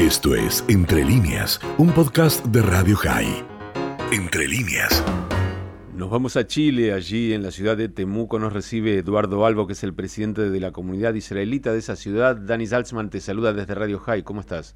Esto 0.00 0.34
es 0.34 0.64
Entre 0.66 1.04
líneas, 1.04 1.60
un 1.76 1.90
podcast 1.90 2.42
de 2.46 2.62
Radio 2.62 2.96
High. 2.96 3.44
Entre 4.10 4.48
líneas. 4.48 5.04
Nos 5.94 6.08
vamos 6.08 6.38
a 6.38 6.46
Chile, 6.46 6.94
allí 6.94 7.34
en 7.34 7.42
la 7.42 7.50
ciudad 7.50 7.76
de 7.76 7.90
Temuco 7.90 8.38
nos 8.38 8.54
recibe 8.54 8.96
Eduardo 8.96 9.44
Albo, 9.44 9.66
que 9.66 9.74
es 9.74 9.84
el 9.84 9.92
presidente 9.92 10.48
de 10.48 10.58
la 10.58 10.72
comunidad 10.72 11.12
israelita 11.12 11.74
de 11.74 11.80
esa 11.80 11.96
ciudad. 11.96 12.34
Dani 12.34 12.66
Salzman 12.66 13.10
te 13.10 13.20
saluda 13.20 13.52
desde 13.52 13.74
Radio 13.74 13.98
High. 13.98 14.22
¿Cómo 14.22 14.40
estás? 14.40 14.74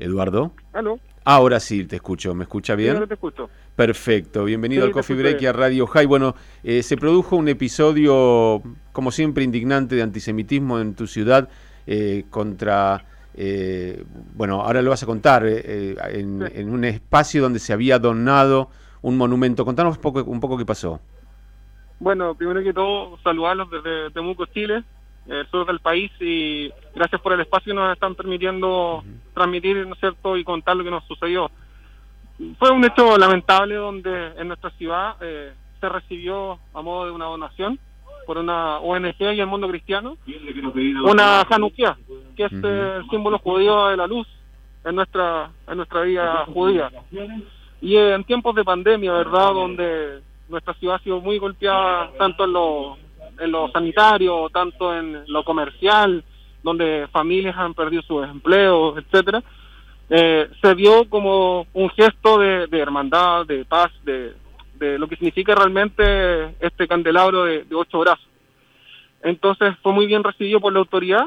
Eduardo. 0.00 0.52
¿Aló? 0.72 0.98
Ahora 1.24 1.60
sí, 1.60 1.84
te 1.84 1.94
escucho. 1.94 2.34
¿Me 2.34 2.42
escucha 2.42 2.74
bien? 2.74 2.90
Sí, 2.90 2.96
ahora 2.96 3.06
te 3.06 3.14
escucho. 3.14 3.48
Perfecto. 3.76 4.42
Bienvenido 4.42 4.82
Sí, 4.82 4.86
al 4.88 4.92
Coffee 4.92 5.16
Break 5.16 5.40
y 5.40 5.46
a 5.46 5.52
Radio 5.52 5.86
High. 5.86 6.06
Bueno, 6.06 6.34
eh, 6.64 6.82
se 6.82 6.96
produjo 6.96 7.36
un 7.36 7.46
episodio, 7.46 8.60
como 8.90 9.12
siempre, 9.12 9.44
indignante 9.44 9.94
de 9.94 10.02
antisemitismo 10.02 10.80
en 10.80 10.96
tu 10.96 11.06
ciudad 11.06 11.48
eh, 11.86 12.24
contra... 12.28 13.06
eh, 13.34 14.04
bueno, 14.34 14.62
ahora 14.62 14.82
lo 14.82 14.90
vas 14.90 15.02
a 15.02 15.06
contar, 15.06 15.44
eh, 15.46 15.62
eh, 15.64 15.96
en, 16.12 16.42
en 16.54 16.70
un 16.70 16.84
espacio 16.84 17.42
donde 17.42 17.58
se 17.58 17.72
había 17.72 17.98
donado 17.98 18.70
un 19.02 19.16
monumento. 19.16 19.64
Contanos 19.64 19.96
un 19.96 20.02
poco, 20.02 20.24
un 20.24 20.40
poco 20.40 20.56
qué 20.56 20.64
pasó. 20.64 21.00
Bueno, 22.00 22.34
primero 22.34 22.62
que 22.62 22.72
todo, 22.72 23.18
saludarlos 23.22 23.70
desde 23.70 24.10
Temuco, 24.10 24.46
Chile, 24.46 24.82
el 25.26 25.46
sur 25.48 25.66
del 25.66 25.80
país, 25.80 26.10
y 26.20 26.70
gracias 26.94 27.20
por 27.20 27.32
el 27.32 27.40
espacio 27.40 27.72
que 27.72 27.80
nos 27.80 27.92
están 27.92 28.14
permitiendo 28.14 29.02
transmitir, 29.32 29.86
¿no 29.86 29.94
es 29.94 30.00
cierto?, 30.00 30.36
y 30.36 30.44
contar 30.44 30.76
lo 30.76 30.84
que 30.84 30.90
nos 30.90 31.04
sucedió. 31.04 31.50
Fue 32.58 32.70
un 32.70 32.84
hecho 32.84 33.16
lamentable 33.16 33.76
donde 33.76 34.32
en 34.36 34.48
nuestra 34.48 34.70
ciudad 34.70 35.16
eh, 35.20 35.52
se 35.80 35.88
recibió 35.88 36.58
a 36.74 36.82
modo 36.82 37.06
de 37.06 37.12
una 37.12 37.26
donación 37.26 37.78
por 38.26 38.38
una 38.38 38.78
ONG 38.78 39.14
y 39.20 39.40
el 39.40 39.46
mundo 39.46 39.68
cristiano, 39.68 40.16
una 41.04 41.42
Hanukkah, 41.42 41.96
que 42.36 42.44
es 42.44 42.52
el 42.52 43.04
símbolo 43.10 43.38
judío 43.38 43.88
de 43.88 43.96
la 43.96 44.06
luz 44.06 44.26
en 44.84 44.94
nuestra, 44.96 45.50
en 45.66 45.76
nuestra 45.76 46.02
vida 46.02 46.44
judía. 46.46 46.90
Y 47.80 47.96
en 47.96 48.24
tiempos 48.24 48.54
de 48.54 48.64
pandemia, 48.64 49.12
¿verdad? 49.12 49.52
Donde 49.52 50.20
nuestra 50.48 50.74
ciudad 50.74 50.96
ha 50.96 51.04
sido 51.04 51.20
muy 51.20 51.38
golpeada 51.38 52.10
tanto 52.18 52.44
en 52.44 52.52
lo, 52.52 52.96
en 53.38 53.50
lo 53.50 53.68
sanitario, 53.70 54.48
tanto 54.50 54.96
en 54.96 55.24
lo 55.26 55.44
comercial, 55.44 56.24
donde 56.62 57.08
familias 57.12 57.56
han 57.56 57.74
perdido 57.74 58.02
sus 58.02 58.24
empleos, 58.26 58.96
etcétera, 58.98 59.42
eh, 60.10 60.48
se 60.60 60.74
vio 60.74 61.08
como 61.08 61.66
un 61.72 61.90
gesto 61.90 62.38
de, 62.38 62.66
de 62.66 62.78
hermandad, 62.78 63.46
de 63.46 63.64
paz, 63.64 63.90
de, 64.04 64.34
de 64.78 64.98
lo 64.98 65.08
que 65.08 65.16
significa 65.16 65.54
realmente 65.54 66.54
este 66.60 66.86
candelabro 66.88 67.44
de, 67.44 67.64
de 67.64 67.74
ocho 67.74 67.98
brazos. 68.00 68.26
Entonces 69.22 69.74
fue 69.82 69.92
muy 69.92 70.06
bien 70.06 70.22
recibido 70.24 70.60
por 70.60 70.72
la 70.72 70.80
autoridad, 70.80 71.24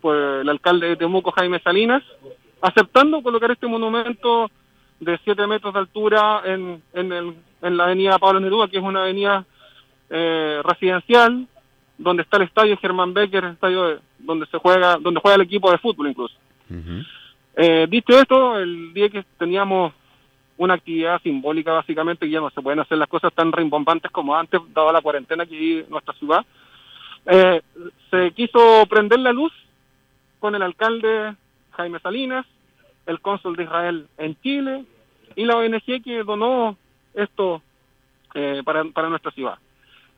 por 0.00 0.16
el 0.16 0.48
alcalde 0.48 0.88
de 0.88 0.96
Temuco, 0.96 1.30
Jaime 1.32 1.60
Salinas, 1.60 2.02
aceptando 2.60 3.22
colocar 3.22 3.50
este 3.50 3.66
monumento 3.66 4.50
de 4.98 5.18
7 5.24 5.46
metros 5.46 5.72
de 5.72 5.80
altura 5.80 6.42
en, 6.44 6.82
en, 6.94 7.12
el- 7.12 7.34
en 7.62 7.76
la 7.76 7.84
avenida 7.84 8.18
Pablo 8.18 8.40
Neruda, 8.40 8.68
que 8.68 8.78
es 8.78 8.82
una 8.82 9.02
avenida 9.02 9.44
eh, 10.10 10.60
residencial, 10.64 11.46
donde 11.98 12.22
está 12.22 12.38
el 12.38 12.44
estadio 12.44 12.76
Germán 12.78 13.14
Becker, 13.14 13.44
el 13.44 13.52
estadio 13.52 13.84
de- 13.88 13.98
donde 14.18 14.46
se 14.46 14.58
juega, 14.58 14.96
donde 14.96 15.20
juega 15.20 15.36
el 15.36 15.42
equipo 15.42 15.70
de 15.70 15.78
fútbol 15.78 16.08
incluso. 16.08 16.34
Eh, 17.56 17.86
dicho 17.88 18.18
esto, 18.18 18.58
el 18.58 18.92
día 18.94 19.08
que 19.08 19.24
teníamos 19.38 19.92
una 20.60 20.74
actividad 20.74 21.22
simbólica 21.22 21.72
básicamente, 21.72 22.26
que 22.26 22.32
ya 22.32 22.40
no 22.40 22.50
se 22.50 22.60
pueden 22.60 22.80
hacer 22.80 22.98
las 22.98 23.08
cosas 23.08 23.32
tan 23.32 23.50
rimbombantes 23.50 24.10
como 24.10 24.36
antes, 24.36 24.60
dada 24.74 24.92
la 24.92 25.00
cuarentena 25.00 25.46
que 25.46 25.56
vive 25.56 25.86
nuestra 25.88 26.12
ciudad, 26.12 26.44
eh, 27.24 27.62
se 28.10 28.30
quiso 28.32 28.84
prender 28.86 29.20
la 29.20 29.32
luz 29.32 29.54
con 30.38 30.54
el 30.54 30.60
alcalde 30.60 31.34
Jaime 31.70 31.98
Salinas, 32.00 32.44
el 33.06 33.22
cónsul 33.22 33.56
de 33.56 33.62
Israel 33.62 34.06
en 34.18 34.38
Chile 34.42 34.84
y 35.34 35.46
la 35.46 35.56
ONG 35.56 36.02
que 36.04 36.22
donó 36.24 36.76
esto 37.14 37.62
eh, 38.34 38.60
para, 38.62 38.84
para 38.84 39.08
nuestra 39.08 39.30
ciudad. 39.30 39.58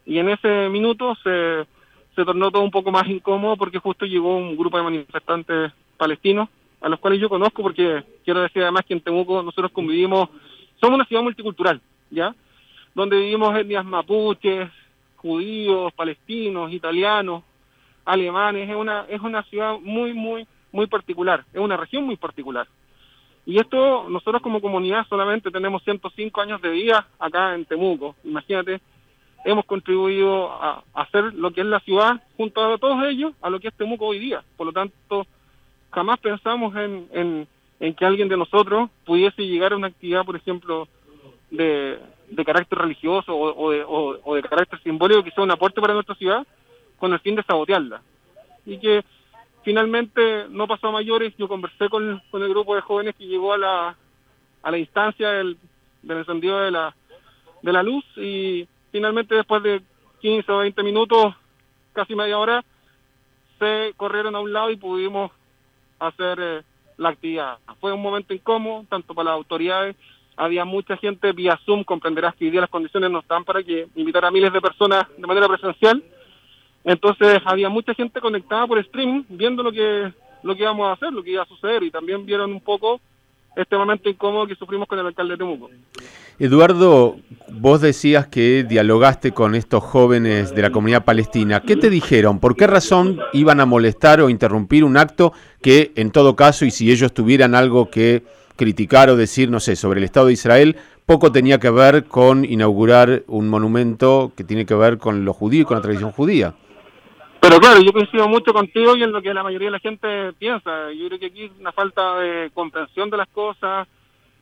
Y 0.04 0.18
en 0.18 0.28
ese 0.28 0.68
minuto 0.68 1.14
se, 1.22 1.66
se 2.16 2.24
tornó 2.24 2.50
todo 2.50 2.64
un 2.64 2.72
poco 2.72 2.90
más 2.90 3.06
incómodo 3.06 3.56
porque 3.56 3.78
justo 3.78 4.06
llegó 4.06 4.36
un 4.36 4.56
grupo 4.56 4.76
de 4.76 4.82
manifestantes 4.82 5.72
palestinos 5.96 6.48
a 6.82 6.88
los 6.88 6.98
cuales 6.98 7.20
yo 7.20 7.28
conozco 7.28 7.62
porque 7.62 8.02
quiero 8.24 8.42
decir 8.42 8.62
además 8.62 8.84
que 8.84 8.94
en 8.94 9.00
Temuco 9.00 9.42
nosotros 9.42 9.70
convivimos, 9.70 10.28
somos 10.80 10.96
una 10.96 11.04
ciudad 11.04 11.22
multicultural, 11.22 11.80
¿ya? 12.10 12.34
Donde 12.94 13.16
vivimos 13.16 13.56
etnias 13.56 13.84
mapuches, 13.84 14.68
judíos, 15.16 15.92
palestinos, 15.94 16.72
italianos, 16.72 17.44
alemanes, 18.04 18.68
es 18.68 18.74
una, 18.74 19.06
es 19.08 19.20
una 19.20 19.44
ciudad 19.44 19.78
muy, 19.78 20.12
muy, 20.12 20.46
muy 20.72 20.88
particular, 20.88 21.44
es 21.52 21.60
una 21.60 21.76
región 21.76 22.04
muy 22.04 22.16
particular. 22.16 22.66
Y 23.46 23.58
esto, 23.58 24.08
nosotros 24.08 24.42
como 24.42 24.60
comunidad 24.60 25.06
solamente 25.08 25.50
tenemos 25.52 25.82
105 25.84 26.40
años 26.40 26.60
de 26.60 26.70
vida 26.70 27.06
acá 27.18 27.54
en 27.54 27.64
Temuco, 27.64 28.16
imagínate, 28.24 28.80
hemos 29.44 29.64
contribuido 29.66 30.50
a, 30.50 30.82
a 30.94 31.02
hacer 31.02 31.32
lo 31.34 31.52
que 31.52 31.60
es 31.60 31.66
la 31.66 31.80
ciudad 31.80 32.22
junto 32.36 32.64
a 32.64 32.78
todos 32.78 33.04
ellos, 33.04 33.34
a 33.40 33.50
lo 33.50 33.60
que 33.60 33.68
es 33.68 33.74
Temuco 33.74 34.06
hoy 34.06 34.18
día. 34.18 34.42
Por 34.56 34.66
lo 34.66 34.72
tanto, 34.72 35.26
jamás 35.92 36.18
pensamos 36.20 36.74
en, 36.76 37.46
en, 37.80 37.94
que 37.94 38.04
alguien 38.04 38.28
de 38.28 38.36
nosotros 38.36 38.90
pudiese 39.04 39.46
llegar 39.46 39.72
a 39.72 39.76
una 39.76 39.88
actividad, 39.88 40.24
por 40.24 40.36
ejemplo, 40.36 40.88
de, 41.50 41.98
de 42.30 42.44
carácter 42.44 42.78
religioso 42.78 43.34
o, 43.34 43.66
o 43.66 43.70
de, 43.70 43.84
o 43.86 44.34
de 44.34 44.42
carácter 44.42 44.80
simbólico 44.82 45.22
que 45.22 45.30
sea 45.32 45.44
un 45.44 45.50
aporte 45.50 45.80
para 45.80 45.94
nuestra 45.94 46.14
ciudad 46.14 46.46
con 46.98 47.12
el 47.12 47.20
fin 47.20 47.34
de 47.34 47.42
sabotearla. 47.42 48.00
Y 48.64 48.78
que 48.78 49.04
finalmente 49.64 50.46
no 50.48 50.66
pasó 50.66 50.88
a 50.88 50.92
mayores. 50.92 51.34
Yo 51.36 51.48
conversé 51.48 51.88
con, 51.88 52.22
con 52.30 52.42
el 52.42 52.48
grupo 52.48 52.74
de 52.74 52.80
jóvenes 52.80 53.16
que 53.16 53.26
llegó 53.26 53.52
a 53.52 53.58
la, 53.58 53.96
a 54.62 54.70
la 54.70 54.78
instancia 54.78 55.30
del, 55.30 55.58
del 56.02 56.18
encendido 56.18 56.60
de 56.60 56.70
la, 56.70 56.94
de 57.62 57.72
la 57.72 57.82
luz 57.82 58.04
y 58.16 58.68
finalmente 58.90 59.34
después 59.34 59.62
de 59.62 59.82
15 60.20 60.52
o 60.52 60.58
20 60.58 60.82
minutos, 60.82 61.34
casi 61.92 62.14
media 62.14 62.38
hora, 62.38 62.64
se 63.58 63.92
corrieron 63.96 64.36
a 64.36 64.40
un 64.40 64.52
lado 64.52 64.70
y 64.70 64.76
pudimos 64.76 65.32
hacer 66.08 66.38
eh, 66.40 66.62
la 66.96 67.10
actividad. 67.10 67.58
Fue 67.80 67.92
un 67.92 68.02
momento 68.02 68.34
incómodo, 68.34 68.84
tanto 68.88 69.14
para 69.14 69.30
las 69.30 69.36
autoridades, 69.36 69.96
había 70.36 70.64
mucha 70.64 70.96
gente 70.96 71.32
vía 71.32 71.60
Zoom, 71.64 71.84
comprenderás 71.84 72.34
que 72.34 72.46
hoy 72.46 72.50
día 72.50 72.62
las 72.62 72.70
condiciones 72.70 73.10
no 73.10 73.20
están 73.20 73.44
para 73.44 73.62
que 73.62 73.88
invitar 73.94 74.24
a 74.24 74.30
miles 74.30 74.52
de 74.52 74.60
personas 74.60 75.04
de 75.16 75.26
manera 75.26 75.48
presencial, 75.48 76.02
entonces 76.84 77.40
había 77.44 77.68
mucha 77.68 77.94
gente 77.94 78.20
conectada 78.20 78.66
por 78.66 78.78
streaming, 78.78 79.24
viendo 79.28 79.62
lo 79.62 79.70
que 79.70 80.12
lo 80.42 80.56
que 80.56 80.62
íbamos 80.62 80.88
a 80.88 80.92
hacer, 80.92 81.12
lo 81.12 81.22
que 81.22 81.30
iba 81.30 81.42
a 81.42 81.46
suceder, 81.46 81.82
y 81.84 81.90
también 81.90 82.26
vieron 82.26 82.52
un 82.52 82.60
poco 82.60 83.00
este 83.56 83.76
momento 83.76 84.08
incómodo 84.08 84.46
que 84.46 84.54
sufrimos 84.54 84.88
con 84.88 84.98
el 84.98 85.06
alcalde 85.06 85.32
de 85.32 85.38
Temuco. 85.38 85.70
Eduardo, 86.38 87.16
vos 87.50 87.80
decías 87.80 88.26
que 88.26 88.64
dialogaste 88.64 89.32
con 89.32 89.54
estos 89.54 89.84
jóvenes 89.84 90.54
de 90.54 90.62
la 90.62 90.70
comunidad 90.70 91.04
palestina. 91.04 91.60
¿Qué 91.60 91.76
te 91.76 91.90
dijeron? 91.90 92.40
¿Por 92.40 92.56
qué 92.56 92.66
razón 92.66 93.20
iban 93.32 93.60
a 93.60 93.66
molestar 93.66 94.20
o 94.20 94.30
interrumpir 94.30 94.84
un 94.84 94.96
acto 94.96 95.32
que, 95.60 95.92
en 95.94 96.10
todo 96.10 96.34
caso, 96.34 96.64
y 96.64 96.70
si 96.70 96.90
ellos 96.90 97.12
tuvieran 97.12 97.54
algo 97.54 97.90
que 97.90 98.22
criticar 98.56 99.10
o 99.10 99.16
decir, 99.16 99.50
no 99.50 99.60
sé, 99.60 99.76
sobre 99.76 99.98
el 100.00 100.04
Estado 100.04 100.26
de 100.26 100.32
Israel, 100.32 100.76
poco 101.06 101.30
tenía 101.30 101.58
que 101.58 101.70
ver 101.70 102.04
con 102.04 102.44
inaugurar 102.44 103.24
un 103.26 103.48
monumento 103.48 104.32
que 104.36 104.44
tiene 104.44 104.66
que 104.66 104.74
ver 104.74 104.98
con 104.98 105.24
lo 105.24 105.32
judío 105.32 105.62
y 105.62 105.64
con 105.64 105.76
la 105.76 105.82
tradición 105.82 106.12
judía? 106.12 106.54
Pero 107.42 107.58
claro, 107.58 107.82
yo 107.82 107.92
coincido 107.92 108.28
mucho 108.28 108.52
contigo 108.52 108.94
y 108.94 109.02
en 109.02 109.10
lo 109.10 109.20
que 109.20 109.34
la 109.34 109.42
mayoría 109.42 109.66
de 109.66 109.72
la 109.72 109.80
gente 109.80 110.32
piensa. 110.34 110.92
Yo 110.92 111.08
creo 111.08 111.18
que 111.18 111.26
aquí 111.26 111.44
es 111.46 111.50
una 111.58 111.72
falta 111.72 112.20
de 112.20 112.52
comprensión 112.54 113.10
de 113.10 113.16
las 113.16 113.26
cosas, 113.30 113.88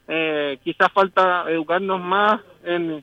eh, 0.06 0.58
quizás 0.62 0.92
falta 0.92 1.46
educarnos 1.48 1.98
más 1.98 2.42
en 2.62 3.02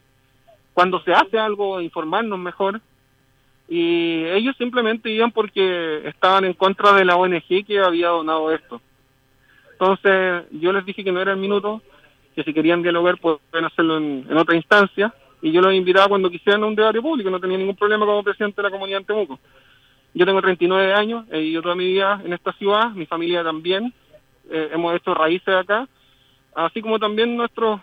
cuando 0.75 1.01
se 1.01 1.13
hace 1.13 1.39
algo, 1.39 1.81
informarnos 1.81 2.37
mejor. 2.37 2.79
Y 3.67 4.23
ellos 4.25 4.55
simplemente 4.59 5.09
iban 5.09 5.31
porque 5.31 6.07
estaban 6.07 6.45
en 6.45 6.53
contra 6.53 6.93
de 6.93 7.03
la 7.03 7.15
ONG 7.15 7.65
que 7.65 7.79
había 7.79 8.09
donado 8.09 8.51
esto. 8.51 8.79
Entonces 9.71 10.43
yo 10.51 10.73
les 10.73 10.85
dije 10.85 11.03
que 11.03 11.11
no 11.11 11.21
era 11.21 11.31
el 11.31 11.39
minuto, 11.39 11.81
que 12.35 12.43
si 12.43 12.53
querían 12.53 12.83
dialogar 12.83 13.17
pues, 13.17 13.39
pueden 13.49 13.65
hacerlo 13.65 13.97
en, 13.97 14.37
otra 14.37 14.55
instancia. 14.55 15.11
Y 15.41 15.51
yo 15.51 15.59
los 15.59 15.73
invitaba 15.73 16.07
cuando 16.07 16.29
quisieran 16.29 16.61
a 16.61 16.67
un 16.67 16.75
debate 16.75 17.01
público, 17.01 17.31
no 17.31 17.39
tenía 17.39 17.57
ningún 17.57 17.75
problema 17.75 18.05
como 18.05 18.23
presidente 18.23 18.61
de 18.61 18.67
la 18.67 18.71
comunidad 18.71 18.99
en 18.99 19.05
Temuco. 19.05 19.39
Yo 20.13 20.25
tengo 20.25 20.41
39 20.41 20.93
años, 20.93 21.25
he 21.31 21.39
vivido 21.39 21.61
toda 21.61 21.75
mi 21.75 21.85
vida 21.85 22.21
en 22.23 22.33
esta 22.33 22.53
ciudad, 22.53 22.91
mi 22.91 23.05
familia 23.05 23.43
también, 23.43 23.93
eh, 24.49 24.69
hemos 24.73 24.95
hecho 24.95 25.13
raíces 25.13 25.53
acá, 25.53 25.87
así 26.55 26.81
como 26.81 26.97
también 26.99 27.35
nuestros 27.35 27.79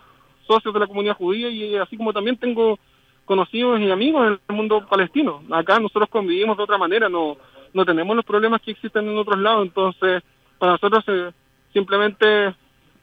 socios 0.47 0.73
de 0.73 0.79
la 0.79 0.87
comunidad 0.87 1.15
judía 1.15 1.49
y 1.49 1.75
así 1.75 1.97
como 1.97 2.13
también 2.13 2.37
tengo 2.37 2.77
conocidos 3.25 3.79
y 3.79 3.89
amigos 3.89 4.27
en 4.27 4.39
el 4.47 4.55
mundo 4.55 4.85
palestino. 4.87 5.43
Acá 5.51 5.79
nosotros 5.79 6.09
convivimos 6.09 6.57
de 6.57 6.63
otra 6.63 6.77
manera, 6.77 7.09
no, 7.09 7.37
no 7.73 7.85
tenemos 7.85 8.15
los 8.15 8.25
problemas 8.25 8.61
que 8.61 8.71
existen 8.71 9.07
en 9.07 9.17
otros 9.17 9.39
lados, 9.39 9.65
entonces 9.65 10.23
para 10.57 10.73
nosotros 10.73 11.03
eh, 11.07 11.31
simplemente 11.73 12.47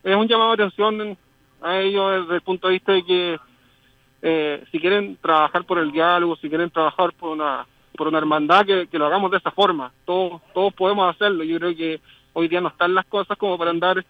es 0.03 0.17
un 0.17 0.29
llamado 0.29 0.57
de 0.57 0.65
atención 0.65 1.17
a 1.61 1.79
ellos 1.79 2.23
desde 2.23 2.35
el 2.37 2.41
punto 2.43 2.69
de 2.69 2.73
vista 2.75 2.93
de 2.93 3.05
que 3.05 3.39
eh, 4.23 4.65
si 4.71 4.79
quieren 4.79 5.17
trabajar 5.21 5.65
por 5.65 5.79
el 5.79 5.93
diálogo, 5.93 6.37
si 6.37 6.49
quieren 6.49 6.71
trabajar 6.71 7.13
por 7.13 7.31
una 7.31 7.67
por 7.97 8.09
una 8.09 8.19
hermandad, 8.19 8.65
que, 8.65 8.99
lo 8.99 9.07
hagamos 9.07 9.31
de 9.31 9.39
esa 9.39 9.51
forma. 9.51 9.93
Todos, 10.05 10.41
todos 10.55 10.73
podemos 10.75 11.15
hacerlo. 11.15 11.45
Yo 11.45 11.59
creo 11.59 11.77
que 11.77 12.01
hoy 12.33 12.49
día 12.49 12.61
no 12.61 12.69
están 12.69 12.95
las 12.95 13.07
cosas 13.07 13.37
como 13.37 13.59
para 13.59 13.71
andar 13.71 14.05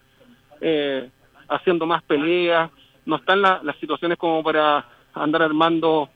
eh, 0.61 1.11
haciendo 1.49 1.87
más 1.87 2.02
peleas, 2.02 2.70
no 3.05 3.17
están 3.17 3.43
las 3.43 3.76
situaciones 3.81 4.17
como 4.17 4.43
para 4.43 4.87
andar 5.14 5.43
armando 5.43 6.08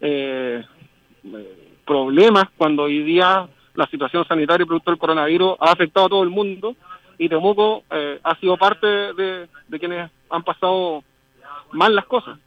eh, 0.00 0.64
problemas 1.86 2.44
cuando 2.56 2.84
hoy 2.84 3.02
día 3.02 3.48
la 3.74 3.86
situación 3.86 4.26
sanitaria 4.26 4.66
producto 4.66 4.90
del 4.90 4.98
coronavirus 4.98 5.56
ha 5.60 5.72
afectado 5.72 6.06
a 6.06 6.08
todo 6.08 6.22
el 6.22 6.30
mundo 6.30 6.76
y 7.18 7.28
Temuco 7.28 7.84
eh, 7.90 8.20
ha 8.22 8.34
sido 8.36 8.56
parte 8.56 8.86
de, 8.86 9.48
quienes 9.78 10.10
han 10.30 10.42
pasado 10.42 11.02
mal 11.72 11.94
las 11.94 12.06
cosas. 12.06 12.38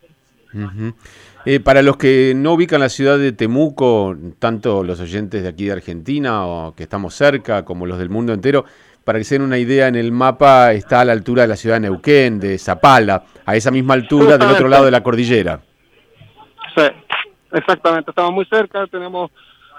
Eh, 1.49 1.61
para 1.61 1.81
los 1.81 1.95
que 1.95 2.33
no 2.35 2.51
ubican 2.51 2.81
la 2.81 2.89
ciudad 2.89 3.17
de 3.17 3.31
Temuco, 3.31 4.17
tanto 4.37 4.83
los 4.83 4.99
oyentes 4.99 5.43
de 5.43 5.47
aquí 5.47 5.67
de 5.67 5.71
Argentina 5.71 6.45
o 6.45 6.75
que 6.75 6.83
estamos 6.83 7.13
cerca, 7.13 7.63
como 7.63 7.85
los 7.85 7.99
del 7.99 8.09
mundo 8.09 8.33
entero, 8.33 8.65
para 9.05 9.17
que 9.17 9.23
se 9.23 9.35
den 9.35 9.43
una 9.43 9.57
idea, 9.57 9.87
en 9.87 9.95
el 9.95 10.11
mapa 10.11 10.73
está 10.73 10.99
a 10.99 11.05
la 11.05 11.13
altura 11.13 11.43
de 11.43 11.47
la 11.47 11.55
ciudad 11.55 11.77
de 11.77 11.87
Neuquén, 11.87 12.41
de 12.41 12.57
Zapala, 12.57 13.23
a 13.45 13.55
esa 13.55 13.71
misma 13.71 13.93
altura 13.93 14.37
del 14.37 14.51
otro 14.51 14.67
lado 14.67 14.83
de 14.83 14.91
la 14.91 15.01
cordillera. 15.01 15.61
Sí, 16.75 16.83
exactamente, 17.53 18.11
estamos 18.11 18.33
muy 18.33 18.43
cerca, 18.47 18.85
tenemos 18.87 19.31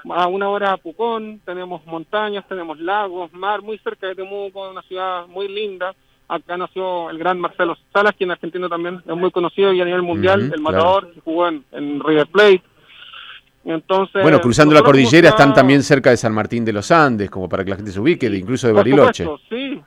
a 0.09 0.27
una 0.27 0.49
hora 0.49 0.73
a 0.73 0.79
Pucón, 0.79 1.43
tenemos 1.45 1.85
montañas, 1.85 2.49
tenemos 2.49 2.81
lagos, 2.81 3.31
mar, 3.35 3.61
muy 3.61 3.77
cerca 3.81 4.07
de 4.07 4.15
Temuco, 4.15 4.71
una 4.71 4.81
ciudad 4.85 5.27
muy 5.27 5.49
linda. 5.49 5.95
Acá 6.29 6.59
nació 6.59 7.09
el 7.09 7.19
gran 7.19 7.41
Marcelo 7.41 7.77
Salas, 7.93 8.15
quien 8.15 8.29
en 8.29 8.33
Argentina 8.33 8.69
también 8.69 9.03
es 9.07 9.17
muy 9.17 9.31
conocido 9.31 9.73
y 9.73 9.81
a 9.81 9.85
nivel 9.85 10.03
mundial, 10.03 10.53
el 10.55 10.61
matador, 10.61 11.11
que 11.13 11.21
jugó 11.21 11.49
en, 11.49 11.65
River 12.05 12.27
Plate. 12.27 12.63
Entonces, 13.65 14.23
bueno, 14.23 14.41
cruzando 14.41 14.75
la 14.75 14.83
cordillera 14.83 15.31
están 15.31 15.53
también 15.55 15.83
cerca 15.83 16.11
de 16.11 16.17
San 16.17 16.33
Martín 16.33 16.65
de 16.65 16.73
los 16.73 16.91
Andes, 16.91 17.31
como 17.31 17.49
para 17.49 17.65
que 17.65 17.71
la 17.71 17.77
gente 17.77 17.93
se 17.93 18.01
ubique, 18.01 18.27
incluso 18.27 18.67
de 18.67 18.73
Bariloche. 18.75 19.27
sí, 19.49 19.81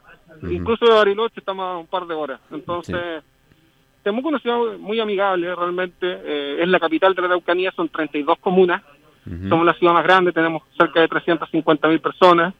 incluso 0.49 0.85
de 0.85 0.93
Bariloche 0.93 1.39
estamos 1.39 1.63
a 1.63 1.77
un 1.77 1.87
par 1.87 2.05
de 2.07 2.13
horas. 2.15 2.39
Entonces, 2.51 3.23
Temuco 4.03 4.29
es 4.29 4.33
una 4.33 4.39
ciudad 4.39 4.77
muy 4.79 4.99
amigable, 4.99 5.53
realmente. 5.55 6.07
Eh, 6.23 6.57
es 6.61 6.67
la 6.67 6.79
capital 6.79 7.13
de 7.13 7.21
la 7.21 7.27
Araucanía, 7.27 7.71
son 7.71 7.89
32 7.89 8.39
comunas. 8.39 8.81
Somos 9.47 9.67
la 9.67 9.75
ciudad 9.75 9.93
más 9.93 10.03
grande, 10.03 10.31
tenemos 10.31 10.63
cerca 10.75 10.99
de 10.99 11.07
350 11.07 11.87
mil 11.87 11.99
personas. 11.99 12.55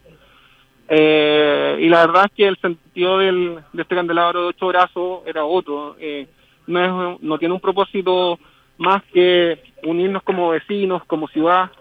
Eh, 0.93 1.77
y 1.79 1.87
la 1.87 2.05
verdad 2.05 2.25
es 2.25 2.31
que 2.33 2.47
el 2.47 2.57
sentido 2.57 3.19
del, 3.19 3.59
de 3.71 3.81
este 3.81 3.95
candelabro 3.95 4.41
de 4.41 4.47
ocho 4.47 4.67
brazos 4.67 5.21
era 5.25 5.45
otro. 5.45 5.95
Eh, 5.97 6.27
no, 6.67 7.17
tiene 7.39 7.53
un 7.53 7.61
propósito 7.61 8.37
más 8.77 9.01
que 9.13 9.57
unirnos 9.83 10.21
como 10.23 10.49
vecinos, 10.49 11.05
como 11.05 11.29
ciudad. 11.29 11.71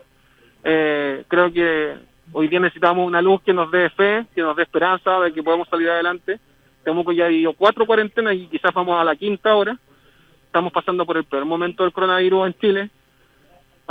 Eh, 0.62 1.25
creo 1.27 1.53
que 1.53 1.97
hoy 2.33 2.47
día 2.47 2.61
necesitamos 2.61 3.05
una 3.05 3.21
luz 3.21 3.43
que 3.43 3.53
nos 3.53 3.69
dé 3.73 3.91
fe, 3.91 4.27
que 4.33 4.43
nos 4.43 4.55
dé 4.57 4.62
esperanza 4.62 5.19
de 5.19 5.33
que 5.33 5.43
podemos 5.43 5.69
salir 5.69 5.91
adelante. 5.91 6.39
Tenemos 6.85 7.05
ya 7.17 7.27
vivido 7.27 7.53
cuatro 7.55 7.87
cuarentenas 7.87 8.35
y 8.35 8.47
quizás 8.47 8.73
vamos 8.73 9.01
a 9.01 9.03
la 9.03 9.17
quinta 9.17 9.57
hora. 9.57 9.77
Estamos 10.47 10.73
pasando 10.73 11.05
por 11.05 11.17
el 11.17 11.25
peor 11.25 11.45
momento 11.45 11.83
del 11.83 11.93
coronavirus 11.93 12.47
en 12.47 12.55
Chile 12.61 12.91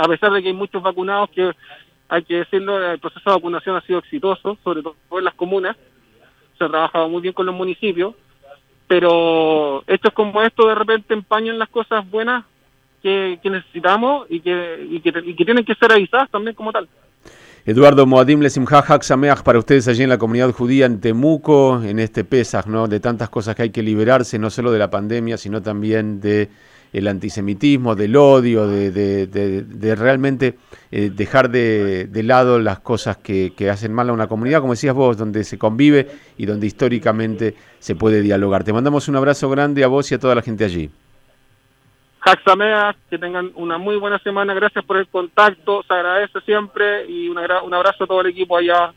a 0.00 0.08
pesar 0.08 0.32
de 0.32 0.40
que 0.40 0.48
hay 0.48 0.54
muchos 0.54 0.82
vacunados 0.82 1.28
que 1.28 1.52
hay 2.10 2.24
que 2.24 2.38
decirlo, 2.38 2.84
el 2.84 2.98
proceso 2.98 3.30
de 3.30 3.36
vacunación 3.36 3.76
ha 3.76 3.80
sido 3.82 4.00
exitoso, 4.00 4.58
sobre 4.64 4.82
todo 4.82 4.96
en 5.12 5.24
las 5.24 5.34
comunas, 5.34 5.76
se 6.58 6.64
ha 6.64 6.68
trabajado 6.68 7.08
muy 7.08 7.22
bien 7.22 7.32
con 7.32 7.46
los 7.46 7.54
municipios, 7.54 8.14
pero 8.88 9.84
hechos 9.86 10.12
como 10.12 10.42
esto 10.42 10.66
de 10.66 10.74
repente 10.74 11.14
empañan 11.14 11.56
las 11.56 11.68
cosas 11.68 12.08
buenas 12.10 12.44
que, 13.00 13.38
necesitamos 13.44 14.26
y 14.28 14.40
que, 14.40 14.86
y 14.90 15.00
que, 15.00 15.44
tienen 15.44 15.64
que 15.64 15.76
ser 15.76 15.92
avisadas 15.92 16.28
también 16.30 16.56
como 16.56 16.72
tal. 16.72 16.88
Eduardo 17.64 18.04
Moadim 18.06 18.40
Lesimha 18.40 18.82
Sameach 19.00 19.42
para 19.42 19.60
ustedes 19.60 19.86
allí 19.86 20.02
en 20.02 20.08
la 20.08 20.18
comunidad 20.18 20.50
judía 20.50 20.86
en 20.86 21.00
Temuco, 21.00 21.80
en 21.80 22.00
este 22.00 22.24
Pesaj, 22.24 22.66
¿no? 22.66 22.88
De 22.88 22.98
tantas 22.98 23.28
cosas 23.28 23.54
que 23.54 23.62
hay 23.62 23.70
que 23.70 23.84
liberarse, 23.84 24.38
no 24.40 24.50
solo 24.50 24.72
de 24.72 24.80
la 24.80 24.90
pandemia, 24.90 25.38
sino 25.38 25.62
también 25.62 26.20
de 26.20 26.48
el 26.92 27.08
antisemitismo, 27.08 27.94
del 27.94 28.16
odio, 28.16 28.66
de, 28.66 28.90
de, 28.90 29.94
realmente 29.94 30.58
eh, 30.90 31.10
dejar 31.10 31.50
de, 31.50 32.08
lado 32.24 32.58
las 32.58 32.80
cosas 32.80 33.16
que, 33.16 33.52
hacen 33.70 33.92
mal 33.92 34.10
a 34.10 34.12
una 34.12 34.26
comunidad, 34.26 34.60
como 34.60 34.72
decías 34.72 34.94
vos, 34.94 35.16
donde 35.16 35.44
se 35.44 35.58
convive 35.58 36.08
y 36.36 36.46
donde 36.46 36.66
históricamente 36.66 37.54
se 37.78 37.94
puede 37.94 38.20
dialogar. 38.22 38.64
Te 38.64 38.72
mandamos 38.72 39.08
un 39.08 39.16
abrazo 39.16 39.48
grande 39.48 39.84
a 39.84 39.88
vos 39.88 40.10
y 40.10 40.14
a 40.14 40.18
toda 40.18 40.34
la 40.34 40.42
gente 40.42 40.64
allí. 40.64 40.90
Jaxamea, 42.20 42.94
que 43.08 43.18
tengan 43.18 43.50
una 43.54 43.78
muy 43.78 43.96
buena 43.96 44.18
semana, 44.18 44.52
gracias 44.52 44.84
por 44.84 44.98
el 44.98 45.08
contacto, 45.08 45.82
se 45.84 45.94
agradece 45.94 46.40
siempre 46.42 47.06
y 47.06 47.28
un 47.28 47.38
abrazo 47.38 48.04
a 48.04 48.06
todo 48.06 48.20
el 48.20 48.26
equipo 48.26 48.58
allá 48.58 48.92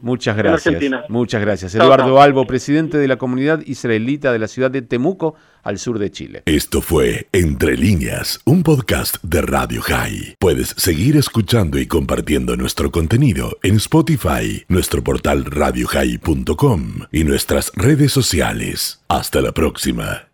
Muchas 0.00 0.36
gracias. 0.36 0.82
Muchas 1.08 1.40
gracias. 1.40 1.74
Eduardo 1.74 2.20
Albo, 2.20 2.46
presidente 2.46 2.98
de 2.98 3.08
la 3.08 3.16
comunidad 3.16 3.60
israelita 3.66 4.32
de 4.32 4.38
la 4.38 4.48
ciudad 4.48 4.70
de 4.70 4.82
Temuco, 4.82 5.34
al 5.62 5.78
sur 5.78 5.98
de 5.98 6.10
Chile. 6.10 6.42
Esto 6.46 6.80
fue 6.80 7.28
Entre 7.32 7.76
líneas, 7.76 8.40
un 8.44 8.62
podcast 8.62 9.16
de 9.22 9.42
Radio 9.42 9.82
High. 9.82 10.36
Puedes 10.38 10.68
seguir 10.76 11.16
escuchando 11.16 11.78
y 11.78 11.86
compartiendo 11.86 12.56
nuestro 12.56 12.90
contenido 12.92 13.58
en 13.62 13.76
Spotify, 13.76 14.64
nuestro 14.68 15.02
portal 15.02 15.44
radiohigh.com 15.44 17.00
y 17.10 17.24
nuestras 17.24 17.72
redes 17.74 18.12
sociales. 18.12 19.02
Hasta 19.08 19.40
la 19.40 19.52
próxima. 19.52 20.26